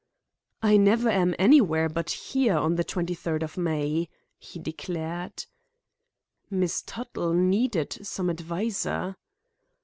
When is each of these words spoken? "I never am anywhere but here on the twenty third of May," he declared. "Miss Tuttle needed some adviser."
"I 0.63 0.77
never 0.77 1.11
am 1.11 1.35
anywhere 1.37 1.87
but 1.87 2.09
here 2.09 2.57
on 2.57 2.75
the 2.75 2.83
twenty 2.83 3.13
third 3.13 3.43
of 3.43 3.55
May," 3.55 4.09
he 4.39 4.57
declared. 4.57 5.45
"Miss 6.49 6.81
Tuttle 6.81 7.33
needed 7.35 7.99
some 8.01 8.27
adviser." 8.27 9.17